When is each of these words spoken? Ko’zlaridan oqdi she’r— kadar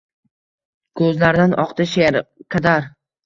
Ko’zlaridan 1.01 1.53
oqdi 1.65 1.87
she’r— 1.91 2.17
kadar 2.57 2.89